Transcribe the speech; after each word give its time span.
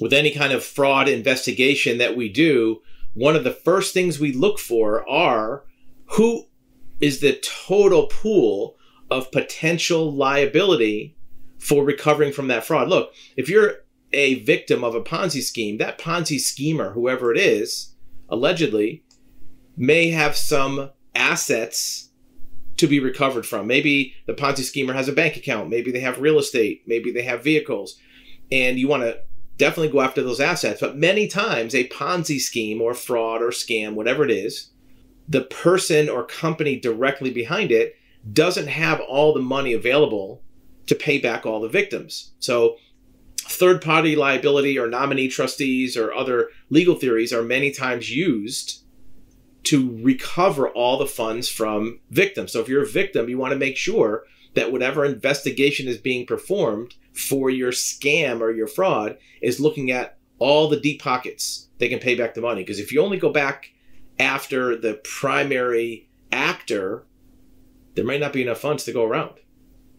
with 0.00 0.12
any 0.12 0.30
kind 0.30 0.52
of 0.52 0.64
fraud 0.64 1.08
investigation 1.08 1.98
that 1.98 2.16
we 2.16 2.28
do, 2.28 2.82
one 3.14 3.36
of 3.36 3.44
the 3.44 3.52
first 3.52 3.94
things 3.94 4.18
we 4.18 4.32
look 4.32 4.58
for 4.58 5.08
are 5.08 5.64
who 6.10 6.46
is 7.00 7.20
the 7.20 7.40
total 7.42 8.06
pool 8.06 8.76
of 9.10 9.32
potential 9.32 10.12
liability 10.12 11.16
for 11.58 11.84
recovering 11.84 12.32
from 12.32 12.48
that 12.48 12.64
fraud. 12.64 12.88
Look, 12.88 13.12
if 13.36 13.48
you're 13.48 13.74
a 14.12 14.42
victim 14.44 14.84
of 14.84 14.94
a 14.94 15.02
Ponzi 15.02 15.42
scheme, 15.42 15.78
that 15.78 15.98
Ponzi 15.98 16.38
schemer, 16.38 16.92
whoever 16.92 17.32
it 17.32 17.38
is, 17.38 17.94
allegedly, 18.28 19.04
may 19.76 20.10
have 20.10 20.36
some 20.36 20.90
assets 21.14 22.10
to 22.76 22.86
be 22.86 23.00
recovered 23.00 23.46
from. 23.46 23.66
Maybe 23.66 24.14
the 24.26 24.34
Ponzi 24.34 24.62
schemer 24.62 24.92
has 24.92 25.08
a 25.08 25.12
bank 25.12 25.36
account, 25.36 25.70
maybe 25.70 25.90
they 25.90 26.00
have 26.00 26.20
real 26.20 26.38
estate, 26.38 26.82
maybe 26.86 27.10
they 27.10 27.22
have 27.22 27.42
vehicles, 27.42 27.98
and 28.52 28.78
you 28.78 28.88
want 28.88 29.02
to 29.02 29.18
definitely 29.58 29.92
go 29.92 30.00
after 30.00 30.22
those 30.22 30.40
assets. 30.40 30.80
But 30.80 30.96
many 30.96 31.26
times, 31.28 31.74
a 31.74 31.88
Ponzi 31.88 32.40
scheme 32.40 32.80
or 32.80 32.94
fraud 32.94 33.42
or 33.42 33.48
scam, 33.48 33.94
whatever 33.94 34.24
it 34.24 34.30
is, 34.30 34.70
the 35.28 35.42
person 35.42 36.08
or 36.08 36.24
company 36.24 36.78
directly 36.78 37.30
behind 37.30 37.72
it 37.72 37.96
doesn't 38.32 38.68
have 38.68 39.00
all 39.00 39.32
the 39.32 39.40
money 39.40 39.72
available 39.72 40.42
to 40.86 40.94
pay 40.94 41.18
back 41.18 41.44
all 41.44 41.60
the 41.60 41.68
victims. 41.68 42.32
So, 42.38 42.76
third 43.38 43.80
party 43.80 44.16
liability 44.16 44.78
or 44.78 44.88
nominee 44.88 45.28
trustees 45.28 45.96
or 45.96 46.12
other 46.12 46.50
legal 46.68 46.96
theories 46.96 47.32
are 47.32 47.42
many 47.42 47.70
times 47.70 48.14
used 48.14 48.82
to 49.64 49.98
recover 50.02 50.68
all 50.68 50.98
the 50.98 51.06
funds 51.06 51.48
from 51.48 52.00
victims. 52.10 52.52
So, 52.52 52.60
if 52.60 52.68
you're 52.68 52.82
a 52.82 52.88
victim, 52.88 53.28
you 53.28 53.38
want 53.38 53.52
to 53.52 53.58
make 53.58 53.76
sure 53.76 54.24
that 54.54 54.72
whatever 54.72 55.04
investigation 55.04 55.86
is 55.86 55.98
being 55.98 56.26
performed 56.26 56.94
for 57.16 57.50
your 57.50 57.72
scam 57.72 58.40
or 58.40 58.50
your 58.50 58.66
fraud 58.66 59.18
is 59.40 59.60
looking 59.60 59.90
at 59.90 60.18
all 60.38 60.68
the 60.68 60.80
deep 60.80 61.00
pockets 61.00 61.68
they 61.78 61.88
can 61.88 61.98
pay 61.98 62.14
back 62.14 62.34
the 62.34 62.40
money. 62.40 62.62
Because 62.62 62.78
if 62.78 62.92
you 62.92 63.02
only 63.02 63.18
go 63.18 63.30
back 63.30 63.72
after 64.18 64.76
the 64.76 64.94
primary 65.04 66.08
actor, 66.32 67.06
there 67.94 68.04
might 68.04 68.20
not 68.20 68.32
be 68.32 68.42
enough 68.42 68.58
funds 68.58 68.84
to 68.84 68.92
go 68.92 69.04
around. 69.04 69.34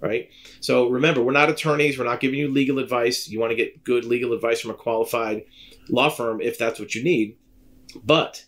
Right? 0.00 0.30
So 0.60 0.88
remember, 0.88 1.22
we're 1.22 1.32
not 1.32 1.50
attorneys. 1.50 1.96
We're 1.96 2.04
not 2.04 2.20
giving 2.20 2.38
you 2.38 2.48
legal 2.48 2.80
advice. 2.80 3.28
You 3.28 3.38
want 3.38 3.50
to 3.50 3.56
get 3.56 3.84
good 3.84 4.04
legal 4.04 4.32
advice 4.32 4.60
from 4.60 4.72
a 4.72 4.74
qualified 4.74 5.44
law 5.88 6.08
firm 6.08 6.40
if 6.40 6.58
that's 6.58 6.80
what 6.80 6.94
you 6.94 7.04
need. 7.04 7.36
But 8.02 8.46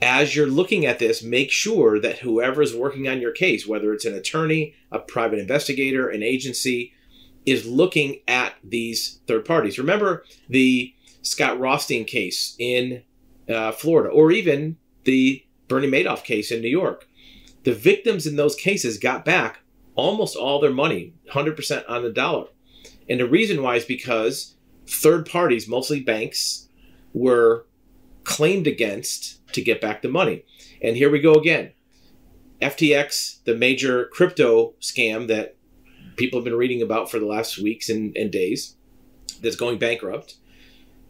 as 0.00 0.34
you're 0.34 0.46
looking 0.46 0.86
at 0.86 0.98
this, 0.98 1.22
make 1.22 1.50
sure 1.50 2.00
that 2.00 2.18
whoever 2.18 2.62
is 2.62 2.74
working 2.74 3.08
on 3.08 3.20
your 3.20 3.32
case, 3.32 3.66
whether 3.66 3.92
it's 3.92 4.04
an 4.04 4.14
attorney, 4.14 4.74
a 4.90 4.98
private 4.98 5.38
investigator, 5.38 6.08
an 6.08 6.22
agency, 6.22 6.94
is 7.46 7.66
looking 7.66 8.20
at 8.26 8.54
these 8.62 9.20
third 9.26 9.44
parties. 9.44 9.78
Remember 9.78 10.24
the 10.48 10.94
Scott 11.22 11.58
Rothstein 11.58 12.04
case 12.04 12.54
in 12.58 13.02
uh, 13.48 13.72
Florida, 13.72 14.10
or 14.10 14.32
even 14.32 14.76
the 15.04 15.44
Bernie 15.68 15.90
Madoff 15.90 16.24
case 16.24 16.50
in 16.50 16.60
New 16.60 16.68
York. 16.68 17.08
The 17.64 17.74
victims 17.74 18.26
in 18.26 18.36
those 18.36 18.54
cases 18.54 18.98
got 18.98 19.24
back 19.24 19.60
almost 19.94 20.36
all 20.36 20.60
their 20.60 20.72
money, 20.72 21.14
100% 21.32 21.84
on 21.88 22.02
the 22.02 22.10
dollar. 22.10 22.48
And 23.08 23.20
the 23.20 23.28
reason 23.28 23.62
why 23.62 23.76
is 23.76 23.84
because 23.84 24.56
third 24.86 25.28
parties, 25.28 25.68
mostly 25.68 26.00
banks, 26.00 26.68
were 27.12 27.66
claimed 28.24 28.66
against 28.66 29.46
to 29.52 29.62
get 29.62 29.80
back 29.80 30.02
the 30.02 30.08
money. 30.08 30.44
And 30.82 30.96
here 30.96 31.10
we 31.10 31.20
go 31.20 31.34
again. 31.34 31.72
FTX, 32.60 33.44
the 33.44 33.54
major 33.54 34.06
crypto 34.06 34.74
scam 34.80 35.28
that 35.28 35.56
people 36.16 36.38
have 36.38 36.44
been 36.44 36.56
reading 36.56 36.82
about 36.82 37.10
for 37.10 37.18
the 37.18 37.26
last 37.26 37.58
weeks 37.58 37.88
and, 37.88 38.16
and 38.16 38.30
days, 38.30 38.76
that's 39.40 39.56
going 39.56 39.78
bankrupt 39.78 40.36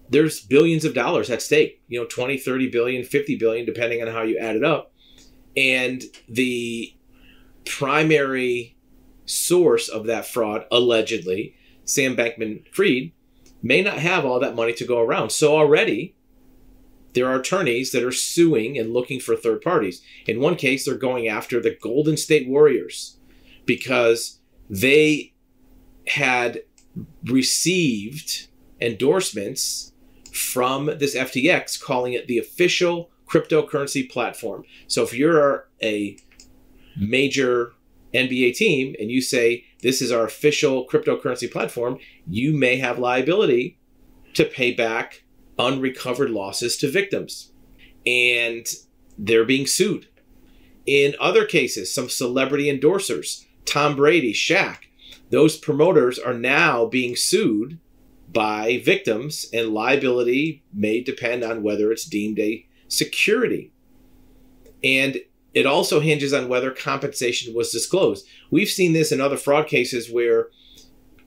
there's 0.08 0.40
billions 0.40 0.84
of 0.84 0.94
dollars 0.94 1.30
at 1.30 1.42
stake, 1.42 1.80
you 1.88 1.98
know, 1.98 2.06
20, 2.06 2.36
30 2.36 2.70
billion, 2.70 3.04
50 3.04 3.36
billion, 3.36 3.66
depending 3.66 4.02
on 4.02 4.08
how 4.08 4.22
you 4.22 4.38
add 4.38 4.56
it 4.56 4.64
up. 4.64 4.92
And 5.56 6.02
the 6.28 6.94
primary 7.64 8.76
source 9.26 9.88
of 9.88 10.06
that 10.06 10.26
fraud, 10.26 10.66
allegedly, 10.70 11.56
Sam 11.84 12.16
Bankman 12.16 12.66
Fried, 12.72 13.12
may 13.62 13.82
not 13.82 13.98
have 13.98 14.24
all 14.24 14.40
that 14.40 14.54
money 14.54 14.74
to 14.74 14.84
go 14.84 15.00
around. 15.00 15.30
So 15.30 15.56
already, 15.56 16.14
there 17.14 17.26
are 17.26 17.40
attorneys 17.40 17.92
that 17.92 18.02
are 18.02 18.12
suing 18.12 18.78
and 18.78 18.92
looking 18.92 19.20
for 19.20 19.36
third 19.36 19.62
parties. 19.62 20.02
In 20.26 20.40
one 20.40 20.56
case, 20.56 20.84
they're 20.84 20.96
going 20.96 21.28
after 21.28 21.60
the 21.60 21.76
Golden 21.80 22.16
State 22.16 22.48
Warriors 22.48 23.16
because 23.64 24.40
they 24.68 25.34
had 26.06 26.62
received 27.24 28.48
endorsements 28.80 29.92
from 30.32 30.86
this 30.86 31.14
FTX, 31.14 31.80
calling 31.80 32.12
it 32.12 32.26
the 32.26 32.38
official 32.38 33.10
cryptocurrency 33.26 34.08
platform. 34.08 34.64
So 34.86 35.02
if 35.02 35.14
you're 35.14 35.68
a 35.82 36.16
major 36.96 37.72
NBA 38.12 38.56
team 38.56 38.94
and 39.00 39.10
you 39.10 39.20
say, 39.20 39.64
this 39.82 40.00
is 40.00 40.12
our 40.12 40.24
official 40.24 40.86
cryptocurrency 40.86 41.50
platform, 41.50 41.98
you 42.26 42.52
may 42.52 42.76
have 42.76 42.98
liability 42.98 43.78
to 44.34 44.44
pay 44.44 44.72
back 44.72 45.24
unrecovered 45.58 46.30
losses 46.30 46.76
to 46.78 46.90
victims. 46.90 47.52
And 48.06 48.66
they're 49.16 49.44
being 49.44 49.66
sued. 49.66 50.08
In 50.86 51.14
other 51.20 51.46
cases, 51.46 51.94
some 51.94 52.08
celebrity 52.08 52.66
endorsers, 52.66 53.46
Tom 53.64 53.96
Brady, 53.96 54.32
Shaq, 54.32 54.78
those 55.30 55.56
promoters 55.56 56.18
are 56.18 56.34
now 56.34 56.86
being 56.86 57.16
sued 57.16 57.78
by 58.32 58.82
victims, 58.84 59.46
and 59.52 59.74
liability 59.74 60.62
may 60.72 61.00
depend 61.00 61.44
on 61.44 61.62
whether 61.62 61.92
it's 61.92 62.04
deemed 62.04 62.38
a 62.38 62.66
security. 62.88 63.72
And 64.82 65.18
it 65.54 65.66
also 65.66 66.00
hinges 66.00 66.32
on 66.32 66.48
whether 66.48 66.70
compensation 66.70 67.54
was 67.54 67.70
disclosed. 67.70 68.26
We've 68.50 68.68
seen 68.68 68.92
this 68.92 69.12
in 69.12 69.20
other 69.20 69.36
fraud 69.36 69.68
cases 69.68 70.10
where 70.10 70.48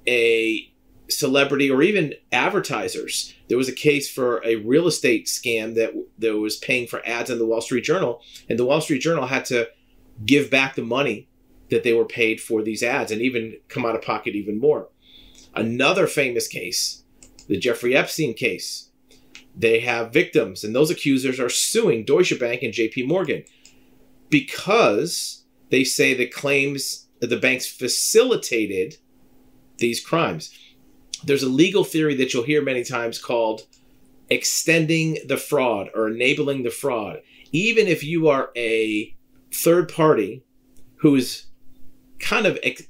a 0.06 0.72
celebrity 1.10 1.72
or 1.72 1.82
even 1.82 2.14
advertisers. 2.32 3.34
There 3.48 3.58
was 3.58 3.70
a 3.70 3.74
case 3.74 4.10
for 4.10 4.42
a 4.46 4.58
real 4.58 4.88
estate 4.88 5.28
scam 5.28 5.76
that 5.76 5.94
that 6.20 6.38
was 6.38 6.58
paying 6.58 6.88
for 6.88 7.06
ads 7.08 7.30
in 7.30 7.40
the 7.40 7.46
Wall 7.46 7.62
Street 7.62 7.84
Journal, 7.84 8.22
and 8.50 8.60
the 8.60 8.66
Wall 8.66 8.82
Street 8.82 9.00
Journal 9.00 9.28
had 9.28 9.46
to 9.46 9.70
give 10.26 10.50
back 10.50 10.76
the 10.76 10.84
money 10.84 11.30
that 11.70 11.84
they 11.84 11.94
were 11.94 12.06
paid 12.06 12.40
for 12.40 12.62
these 12.62 12.84
ads 12.84 13.12
and 13.12 13.22
even 13.22 13.58
come 13.68 13.86
out 13.86 13.96
of 13.96 14.02
pocket 14.02 14.36
even 14.36 14.60
more. 14.60 14.90
Another 15.56 16.08
famous 16.08 16.48
case, 16.48 17.04
the 17.48 17.58
Jeffrey 17.58 17.96
Epstein 17.96 18.34
case. 18.34 18.92
They 19.56 19.80
have 19.80 20.14
victims, 20.14 20.64
and 20.64 20.76
those 20.76 20.92
accusers 20.92 21.40
are 21.40 21.50
suing 21.50 22.06
Deutsche 22.06 22.40
Bank 22.40 22.62
and 22.62 22.74
JP 22.74 23.08
Morgan 23.08 23.44
because 24.30 25.46
they 25.70 25.84
say 25.84 26.14
the 26.14 26.28
claims 26.28 27.08
that 27.20 27.28
the 27.28 27.38
banks 27.38 27.66
facilitated 27.66 28.98
these 29.78 30.00
crimes. 30.00 30.56
There's 31.24 31.44
a 31.44 31.50
legal 31.50 31.84
theory 31.84 32.14
that 32.16 32.34
you'll 32.34 32.44
hear 32.44 32.62
many 32.62 32.84
times 32.84 33.20
called 33.20 33.62
extending 34.30 35.18
the 35.26 35.38
fraud 35.38 35.90
or 35.96 36.10
enabling 36.10 36.64
the 36.64 36.70
fraud. 36.70 37.22
Even 37.52 37.88
if 37.88 38.04
you 38.04 38.28
are 38.28 38.52
a 38.56 39.16
third 39.52 39.92
party 39.92 40.44
who 40.98 41.16
is 41.16 41.46
kind 42.20 42.46
of 42.46 42.58
ex- 42.64 42.88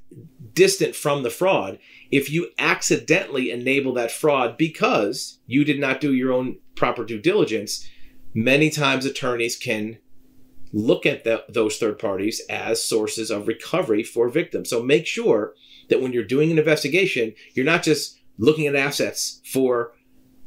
distant 0.54 0.96
from 0.96 1.24
the 1.24 1.30
fraud, 1.30 1.80
if 2.12 2.32
you 2.32 2.50
accidentally 2.58 3.52
enable 3.52 3.94
that 3.94 4.12
fraud 4.12 4.58
because 4.58 5.40
you 5.46 5.64
did 5.64 5.80
not 5.80 6.02
do 6.02 6.14
your 6.14 6.34
own 6.34 6.58
proper 6.76 7.04
due 7.06 7.20
diligence, 7.20 7.88
many 8.34 8.70
times 8.70 9.06
attorneys 9.06 9.56
can 9.56 9.98
look 10.74 11.06
at 11.06 11.24
the, 11.24 11.44
those 11.48 11.78
third 11.78 11.98
parties 12.00 12.42
as 12.50 12.84
sources 12.84 13.30
of 13.30 13.48
recovery 13.48 14.04
for 14.04 14.30
victims. 14.30 14.70
So 14.70 14.84
make 14.84 15.06
sure 15.06 15.54
that 15.90 16.02
when 16.02 16.12
you're 16.12 16.24
doing 16.24 16.52
an 16.52 16.58
investigation, 16.58 17.34
you're 17.54 17.66
not 17.66 17.84
just 17.84 18.20
looking 18.38 18.68
at 18.68 18.76
assets 18.76 19.42
for 19.46 19.94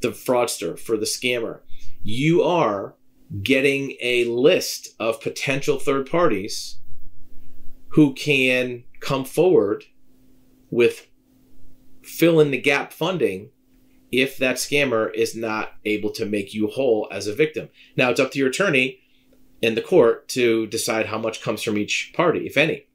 the 0.01 0.09
fraudster, 0.09 0.79
for 0.79 0.97
the 0.97 1.07
scammer. 1.07 1.61
You 2.03 2.43
are 2.43 2.95
getting 3.43 3.97
a 4.01 4.25
list 4.25 4.89
of 4.99 5.21
potential 5.21 5.79
third 5.79 6.11
parties 6.11 6.80
who 7.91 8.15
can 8.15 8.85
come 9.01 9.25
forward 9.25 9.85
with 10.71 11.07
fill 12.03 12.41
in 12.41 12.51
the 12.51 12.61
gap 12.61 12.93
funding 12.93 13.51
if 14.13 14.37
that 14.39 14.57
scammer 14.57 15.13
is 15.15 15.37
not 15.37 15.75
able 15.85 16.11
to 16.11 16.27
make 16.27 16.53
you 16.53 16.67
whole 16.67 17.09
as 17.11 17.27
a 17.27 17.35
victim. 17.35 17.69
Now, 17.97 18.11
it's 18.11 18.21
up 18.21 18.33
to 18.33 18.39
your 18.39 18.49
attorney 18.49 19.01
and 19.63 19.77
the 19.77 19.83
court 19.83 20.29
to 20.29 20.67
decide 20.67 21.07
how 21.07 21.19
much 21.19 21.43
comes 21.43 21.63
from 21.63 21.79
each 21.79 22.13
party, 22.15 22.47
if 22.47 22.57
any. 22.57 22.87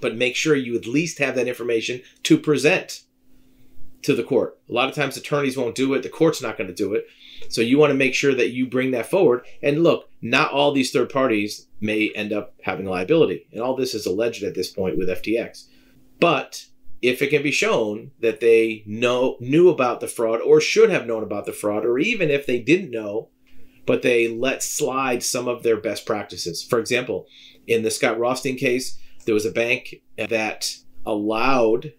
But 0.00 0.16
make 0.16 0.36
sure 0.36 0.56
you 0.56 0.76
at 0.76 0.86
least 0.86 1.18
have 1.18 1.34
that 1.36 1.48
information 1.48 2.02
to 2.24 2.38
present 2.38 3.02
to 4.02 4.14
the 4.14 4.22
court. 4.22 4.58
A 4.68 4.72
lot 4.72 4.88
of 4.88 4.94
times 4.94 5.16
attorneys 5.16 5.56
won't 5.56 5.74
do 5.74 5.94
it, 5.94 6.02
the 6.02 6.08
court's 6.08 6.42
not 6.42 6.56
going 6.56 6.68
to 6.68 6.74
do 6.74 6.94
it. 6.94 7.06
So 7.48 7.60
you 7.60 7.78
want 7.78 7.90
to 7.90 7.98
make 7.98 8.14
sure 8.14 8.34
that 8.34 8.50
you 8.50 8.66
bring 8.66 8.90
that 8.92 9.10
forward. 9.10 9.44
And 9.62 9.82
look, 9.82 10.08
not 10.20 10.52
all 10.52 10.72
these 10.72 10.90
third 10.90 11.10
parties 11.10 11.66
may 11.80 12.10
end 12.14 12.32
up 12.32 12.54
having 12.62 12.86
liability. 12.86 13.46
And 13.52 13.60
all 13.60 13.76
this 13.76 13.94
is 13.94 14.06
alleged 14.06 14.42
at 14.42 14.54
this 14.54 14.70
point 14.70 14.98
with 14.98 15.08
FTX. 15.08 15.66
But 16.20 16.66
if 17.00 17.22
it 17.22 17.30
can 17.30 17.42
be 17.42 17.52
shown 17.52 18.10
that 18.20 18.40
they 18.40 18.82
know 18.86 19.36
knew 19.40 19.68
about 19.68 20.00
the 20.00 20.08
fraud 20.08 20.40
or 20.40 20.60
should 20.60 20.90
have 20.90 21.06
known 21.06 21.22
about 21.22 21.46
the 21.46 21.52
fraud, 21.52 21.84
or 21.84 21.98
even 21.98 22.30
if 22.30 22.46
they 22.46 22.58
didn't 22.58 22.90
know, 22.90 23.28
but 23.86 24.02
they 24.02 24.28
let 24.28 24.62
slide 24.62 25.22
some 25.22 25.48
of 25.48 25.62
their 25.62 25.76
best 25.76 26.04
practices. 26.04 26.62
For 26.62 26.78
example, 26.78 27.26
in 27.66 27.82
the 27.82 27.90
Scott 27.90 28.18
Rothstein 28.18 28.56
case, 28.56 28.98
there 29.24 29.34
was 29.34 29.46
a 29.46 29.52
bank 29.52 30.02
that 30.16 30.76
allowed 31.06 31.92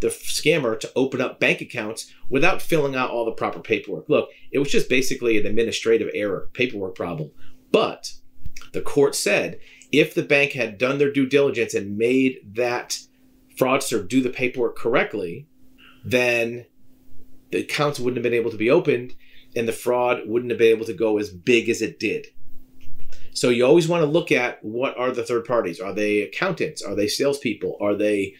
the 0.00 0.08
scammer 0.08 0.78
to 0.78 0.92
open 0.96 1.20
up 1.20 1.40
bank 1.40 1.60
accounts 1.60 2.12
without 2.28 2.62
filling 2.62 2.94
out 2.94 3.10
all 3.10 3.24
the 3.24 3.32
proper 3.32 3.60
paperwork. 3.60 4.08
Look, 4.08 4.28
it 4.50 4.58
was 4.58 4.70
just 4.70 4.88
basically 4.88 5.38
an 5.38 5.46
administrative 5.46 6.10
error, 6.14 6.48
paperwork 6.52 6.94
problem. 6.94 7.30
But 7.70 8.12
the 8.72 8.82
court 8.82 9.14
said 9.14 9.58
if 9.92 10.14
the 10.14 10.22
bank 10.22 10.52
had 10.52 10.78
done 10.78 10.98
their 10.98 11.12
due 11.12 11.26
diligence 11.26 11.74
and 11.74 11.96
made 11.96 12.40
that 12.54 12.98
fraudster 13.56 14.06
do 14.06 14.20
the 14.20 14.30
paperwork 14.30 14.76
correctly, 14.76 15.46
then 16.04 16.66
the 17.50 17.60
accounts 17.60 18.00
wouldn't 18.00 18.16
have 18.16 18.24
been 18.24 18.38
able 18.38 18.50
to 18.50 18.56
be 18.56 18.70
opened 18.70 19.14
and 19.56 19.68
the 19.68 19.72
fraud 19.72 20.22
wouldn't 20.26 20.50
have 20.50 20.58
been 20.58 20.74
able 20.74 20.86
to 20.86 20.92
go 20.92 21.18
as 21.18 21.30
big 21.30 21.68
as 21.68 21.80
it 21.80 22.00
did. 22.00 22.26
So 23.32 23.48
you 23.48 23.64
always 23.66 23.88
want 23.88 24.02
to 24.02 24.10
look 24.10 24.30
at 24.30 24.64
what 24.64 24.96
are 24.96 25.10
the 25.10 25.24
third 25.24 25.44
parties? 25.44 25.80
Are 25.80 25.92
they 25.92 26.22
accountants? 26.22 26.82
Are 26.82 26.94
they 26.94 27.08
salespeople? 27.08 27.76
Are 27.80 27.94
they 27.94 28.34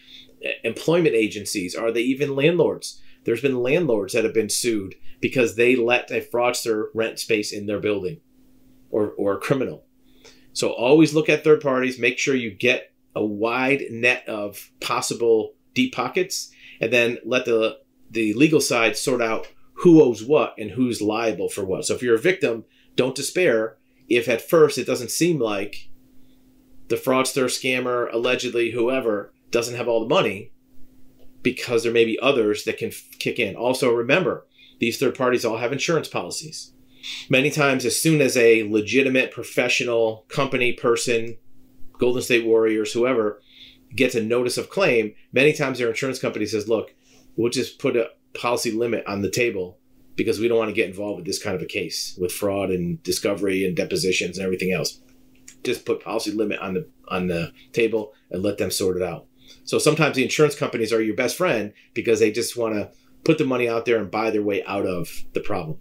employment 0.63 1.15
agencies? 1.15 1.75
Are 1.75 1.91
they 1.91 2.01
even 2.01 2.35
landlords? 2.35 3.01
There's 3.23 3.41
been 3.41 3.61
landlords 3.61 4.13
that 4.13 4.23
have 4.23 4.33
been 4.33 4.49
sued 4.49 4.95
because 5.19 5.55
they 5.55 5.75
let 5.75 6.11
a 6.11 6.21
fraudster 6.21 6.87
rent 6.93 7.19
space 7.19 7.51
in 7.51 7.65
their 7.65 7.79
building 7.79 8.21
or, 8.91 9.11
or 9.17 9.33
a 9.33 9.39
criminal. 9.39 9.85
So 10.53 10.69
always 10.69 11.13
look 11.13 11.27
at 11.27 11.43
third 11.43 11.61
parties, 11.61 11.99
make 11.99 12.17
sure 12.17 12.35
you 12.35 12.51
get 12.51 12.93
a 13.15 13.25
wide 13.25 13.83
net 13.89 14.27
of 14.27 14.71
possible 14.79 15.53
deep 15.73 15.93
pockets, 15.93 16.51
and 16.79 16.91
then 16.91 17.17
let 17.25 17.45
the 17.45 17.79
the 18.11 18.33
legal 18.33 18.61
side 18.61 18.95
sort 18.95 19.21
out 19.21 19.47
who 19.79 20.01
owes 20.01 20.23
what 20.23 20.53
and 20.57 20.71
who's 20.71 21.01
liable 21.01 21.49
for 21.49 21.65
what. 21.65 21.85
So 21.85 21.95
if 21.95 22.01
you're 22.01 22.15
a 22.15 22.19
victim, 22.19 22.63
don't 22.95 23.15
despair 23.15 23.77
if 24.07 24.29
at 24.29 24.47
first 24.47 24.77
it 24.77 24.85
doesn't 24.85 25.11
seem 25.11 25.39
like 25.39 25.89
the 26.87 26.95
fraudster, 26.95 27.45
scammer, 27.45 28.13
allegedly 28.13 28.71
whoever 28.71 29.33
doesn't 29.51 29.75
have 29.75 29.87
all 29.87 30.01
the 30.01 30.13
money 30.13 30.51
because 31.41 31.83
there 31.83 31.91
may 31.91 32.05
be 32.05 32.19
others 32.19 32.63
that 32.63 32.77
can 32.77 32.89
f- 32.89 33.07
kick 33.19 33.39
in. 33.39 33.55
Also, 33.55 33.93
remember, 33.93 34.47
these 34.79 34.97
third 34.97 35.15
parties 35.15 35.45
all 35.45 35.57
have 35.57 35.71
insurance 35.71 36.07
policies. 36.07 36.71
Many 37.29 37.51
times, 37.51 37.85
as 37.85 38.01
soon 38.01 38.19
as 38.19 38.35
a 38.35 38.63
legitimate 38.69 39.31
professional 39.31 40.25
company, 40.27 40.73
person, 40.73 41.37
Golden 41.99 42.21
State 42.21 42.45
Warriors, 42.45 42.93
whoever, 42.93 43.41
gets 43.95 44.15
a 44.15 44.23
notice 44.23 44.57
of 44.57 44.69
claim, 44.69 45.13
many 45.31 45.53
times 45.53 45.77
their 45.77 45.89
insurance 45.89 46.19
company 46.19 46.45
says, 46.45 46.67
Look, 46.67 46.95
we'll 47.35 47.51
just 47.51 47.79
put 47.79 47.95
a 47.95 48.09
policy 48.33 48.71
limit 48.71 49.05
on 49.07 49.21
the 49.21 49.29
table 49.29 49.77
because 50.15 50.39
we 50.39 50.47
don't 50.47 50.57
want 50.57 50.69
to 50.69 50.75
get 50.75 50.89
involved 50.89 51.17
with 51.17 51.25
this 51.25 51.41
kind 51.41 51.55
of 51.55 51.61
a 51.61 51.67
case 51.67 52.17
with 52.19 52.31
fraud 52.31 52.69
and 52.69 53.01
discovery 53.03 53.65
and 53.65 53.75
depositions 53.75 54.37
and 54.37 54.45
everything 54.45 54.71
else. 54.71 54.99
Just 55.63 55.85
put 55.85 56.03
policy 56.03 56.31
limit 56.31 56.59
on 56.59 56.73
the 56.73 56.87
on 57.07 57.27
the 57.27 57.51
table 57.71 58.13
and 58.31 58.43
let 58.43 58.57
them 58.57 58.71
sort 58.71 58.97
it 58.97 59.03
out. 59.03 59.27
So 59.63 59.79
sometimes 59.79 60.15
the 60.15 60.23
insurance 60.23 60.55
companies 60.55 60.93
are 60.93 61.01
your 61.01 61.15
best 61.15 61.37
friend 61.37 61.73
because 61.93 62.19
they 62.19 62.31
just 62.31 62.57
want 62.57 62.75
to 62.75 62.91
put 63.23 63.37
the 63.37 63.45
money 63.45 63.67
out 63.67 63.85
there 63.85 63.97
and 63.97 64.11
buy 64.11 64.29
their 64.29 64.43
way 64.43 64.63
out 64.65 64.85
of 64.85 65.25
the 65.33 65.39
problem. 65.39 65.77